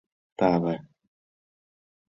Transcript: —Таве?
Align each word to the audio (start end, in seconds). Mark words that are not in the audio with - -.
—Таве? 0.39 0.75